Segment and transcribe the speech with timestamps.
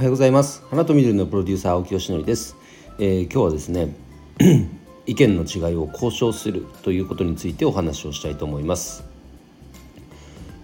[0.00, 0.62] おはようございます。
[0.70, 2.56] 花と緑のプロデューサー青木よしのりです、
[2.98, 3.94] えー、今日はですね
[5.04, 9.04] 意見の違いを交渉するということについてお話をしたいと思います。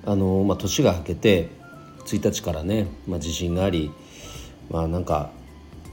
[0.06, 1.50] あのまあ年が明けて
[2.06, 3.90] 1日からね、まあ、地震があり
[4.70, 5.32] まあなんか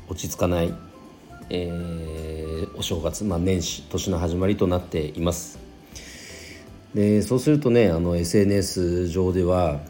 [0.08, 0.74] 落ち着かない、
[1.50, 5.60] えー、お正月、まあ、年始年の始まりとなっています。
[6.96, 9.82] でそうするとねあの SNS 上では、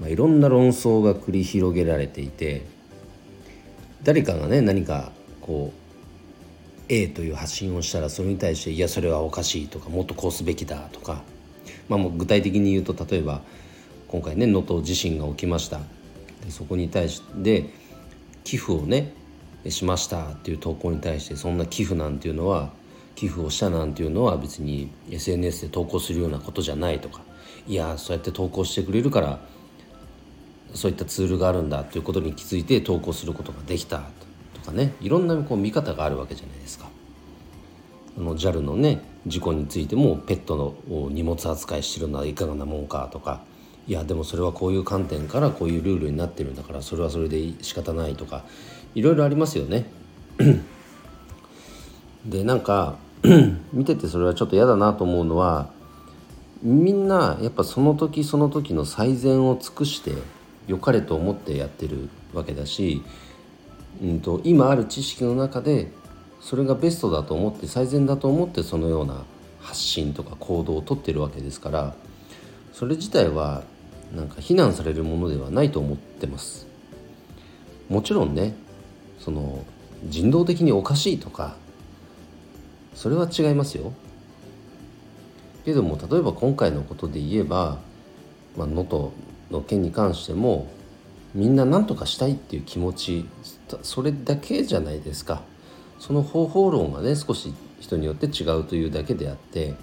[0.00, 2.72] まあ、いろんな論争が繰り広げられていて
[4.04, 5.84] 誰かがね何かこう
[6.88, 11.22] A という発信をしたらそれに対して「いやそれはおかしい」とか「もっとこうすべきだ」とか、
[11.88, 13.40] まあ、もう具体的に言うと例えば
[14.08, 15.80] 今回ね能登地震が起きました。
[16.44, 17.70] でそこに対して
[18.44, 19.12] 寄付をね
[19.70, 22.70] しましたっていう投稿に対してそんな寄付なんていうのは
[23.14, 27.22] 寄付をしたなんていうのは別に SNS で投稿するようなことじゃないとか
[27.66, 29.40] いやそうやって投稿してくれるから
[30.74, 34.02] そういったツールがあるんだということに気づいて投稿することができた
[34.54, 36.88] とかねいろんなこう見方があるわけじゃないですか。
[38.16, 43.40] あの JAL のね事故についてもペットの荷物扱いしてるのはいかがなもんかとか
[43.86, 48.44] いやでもそれはこういう観点からこういうルールになってるんだからそれはそれで仕方ないとか
[48.94, 49.86] いろいろありますよね。
[52.24, 52.96] でなんか
[53.72, 55.68] 見ててそれはちょっと嫌だなと思うのは
[56.62, 60.12] みんなやっぱその時その時の最善を尽くして
[60.66, 63.02] 良かれと思ってやってるわけだし、
[64.02, 65.90] うんと、今ある知識の中で
[66.40, 69.24] それがベストだと思って最善だと思ってそのような
[69.60, 71.94] 発信とか行動をとってるわけですから
[72.72, 73.62] それ自体は
[74.14, 76.66] なんか非難されるものではないと思ってます。
[77.88, 78.54] もちろんね
[79.18, 79.64] その
[80.04, 81.56] 人道的におかしいとか
[82.94, 83.92] それは違いますよ。
[85.64, 87.78] けども例えば今回のことで言えば
[88.56, 89.10] 能登、まあ、
[89.50, 90.68] の件に関しても
[91.34, 93.26] みんな何とかしたいっていう気持ち
[93.82, 95.42] それだけじゃないですか。
[95.98, 99.74] その方法論がね少し人によって違うというだけであって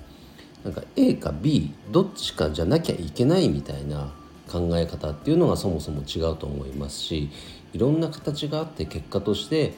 [0.63, 4.11] なんか A か B どっちかじゃなきゃいけないみたいな
[4.47, 7.29] 考え方っていうのがそもそも違うと思いますし
[7.73, 9.73] いろんな形があって結果として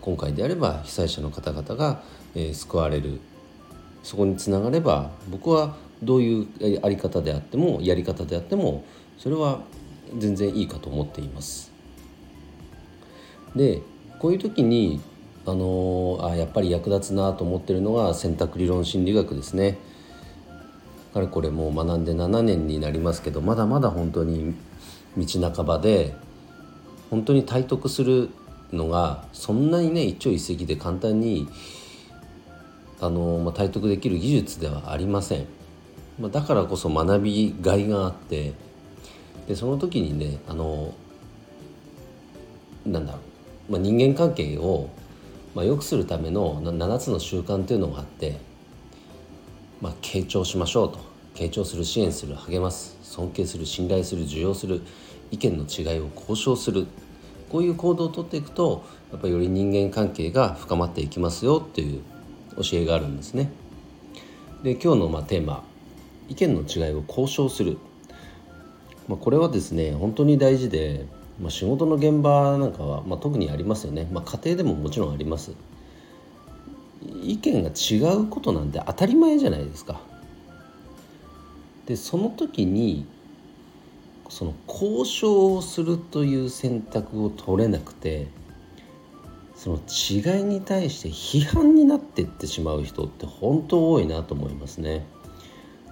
[0.00, 2.02] 今回であれば被災者の方々が、
[2.34, 3.20] え、救われる
[4.02, 8.84] そこにつながれば僕はどういうあり方であってもやり方であっても
[9.20, 9.60] それは
[10.18, 11.70] 全然いいかと思っています。
[13.54, 13.82] で
[14.18, 15.00] こういう時に
[15.46, 19.78] あの、あやっぱり役立つなと思ってるのが選択理論心理学ですね。
[21.12, 24.54] かれこれもう学んで7年になりますけどまだまだ本当に
[25.18, 26.14] 道半ばで
[27.10, 28.30] 本当に体得する
[28.72, 31.48] のがそんなにね一朝一夕で簡単に
[33.00, 35.46] あの、まあ、体得できる技術ではありません、
[36.20, 38.52] まあ、だからこそ学びがいがあって
[39.50, 40.94] でその時にねあの
[42.86, 43.18] なんだろ
[43.68, 44.90] う、まあ、人間関係を、
[45.56, 48.38] まあ、良くするための7つの習慣っていうのがあって、
[49.80, 51.00] まあ、傾聴しましょうと。
[51.34, 52.96] 傾聴する支援する励ます。
[53.02, 54.82] 尊敬する信頼する受容する
[55.32, 56.86] 意見の違いを交渉する。
[57.50, 62.02] こういう行動をとっていくとやっぱりより人間関係が深まっていきますよっていう
[62.54, 63.50] 教えがあるんですね。
[64.62, 65.64] で今日のまあテーマ
[66.28, 67.78] 意見の違いを交渉する、
[69.10, 71.04] まあ、これはですね本当に大事で、
[71.40, 75.52] まあ、仕事の現場なんかは、まあ、特にありますよね、まあ、家庭でももちろんあります。
[77.20, 80.00] 意見が違うことなんて当たり前じゃないですか。
[81.86, 83.04] でその時に
[84.28, 88.28] その交渉をするという選択を取れなくて
[89.56, 95.04] その違いに対して批判になっていってしまう人って本当多いなと思いますね。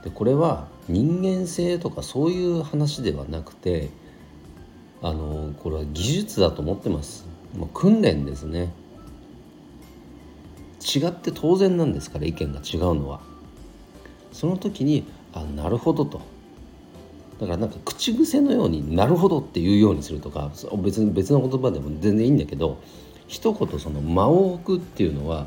[0.04, 3.90] でこれは人間性とかそういう話ではなくて
[5.02, 7.26] あのこれは技術だと思ってます。
[7.56, 8.72] もう訓練ですね。
[10.80, 13.20] 違って当然なんですから意見が違うのは。
[14.32, 16.20] その時にあなるほどと
[17.40, 20.50] だからなんか口癖のようになるほどって言うようにするとか
[20.82, 22.78] 別に別の言葉でも全然いいんだけど
[23.26, 25.46] 一言その間を置くっていうのは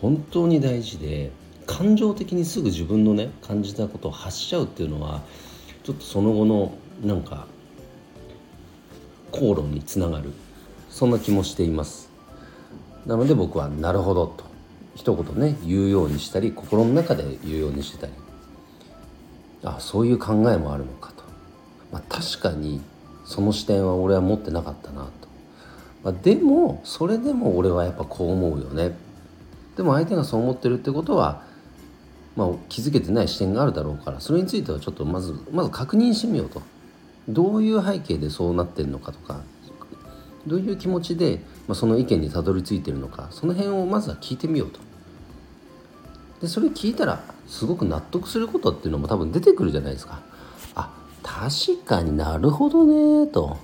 [0.00, 1.30] 本当に大事で
[1.66, 5.22] 感情的にすぐ自分のね感じたことを発しちゃうっていうのは
[5.82, 7.46] ちょっとその後のなんか
[9.32, 10.32] 口論につながる
[10.90, 12.10] そんな気もしています。
[13.06, 14.44] なので僕は「なるほど」と
[14.94, 18.12] 一言ね言うようにしたり心の中で言うようにしてたり。
[19.64, 21.24] あそういう考えもあるのかと、
[21.90, 22.80] まあ、確かに
[23.24, 25.10] その視点は俺は持ってなかったなと、
[26.02, 28.94] まあ、でもそれでも俺はやっぱこう思うよね。
[29.76, 31.42] でも相手がそう思ってるってことは、
[32.36, 36.62] まあ、気づけてない視点があるだろうからそれについてはちょっとまずまず確認してみようと。
[37.28, 39.40] どういう背景でそうなってるのかとか
[40.46, 44.80] どういう気持ちで、まあ、その意見にたどり着いてるのかその辺をまずは聞いてみようと。
[46.42, 50.20] でそれ聞いたらすごく納得することっていうのも多分出てくるじゃないですか。
[50.74, 50.90] あ
[51.22, 53.56] 確かになるほどねと、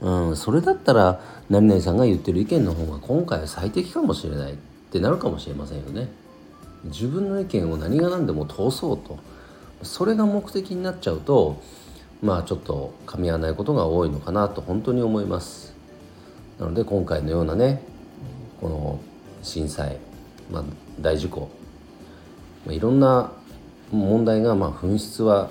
[0.00, 4.56] うん、それだったら何々さんが言ってる意見の方が今回は最適かもしれないっ
[4.90, 6.08] てなるかもしれませんよね。
[6.84, 9.18] 自分の意見を何が何でも通そうと。
[9.82, 11.60] それが目的になっちゃうと
[12.22, 15.74] まあちょっと噛み合わないことが多いのかなと本当に思います。
[16.58, 17.82] なので今回のようなね
[18.60, 19.00] この
[19.42, 19.98] 震災、
[20.50, 20.64] まあ、
[21.00, 21.50] 大事故、
[22.64, 23.32] まあ、いろんな
[23.90, 25.50] 問題がまあ噴出は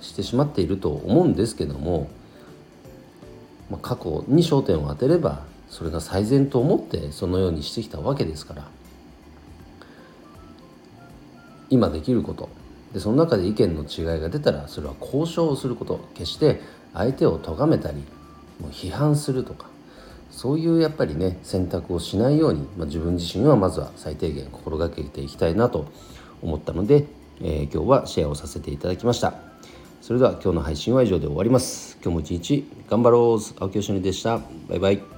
[0.00, 2.10] してしまっていると思うんですけども、
[3.70, 8.68] まあ、過去に焦点を当てればそれが最善と思ってそのようにしてきたわけですから
[11.70, 12.48] 今できること。
[12.92, 16.00] でその中で意見の違いが出たらそれは交渉をすること。
[16.14, 16.60] 決して
[16.92, 18.04] 相手を咎めたり
[18.60, 19.66] もう批判するとか。
[20.30, 25.86] そういうやっぱりね選択をしないように、まあ、自分自身はまずは最低限心がけていきたいなと
[26.42, 27.06] 思ったので、
[27.40, 29.34] えー、今日はシェアをさせていただきました。
[30.02, 31.98] それでは今日の配信は以上で終わります。
[32.02, 33.54] 今日も一日頑張ろう。
[33.58, 34.38] 青木よしのりでした。
[34.68, 35.13] バイバイ。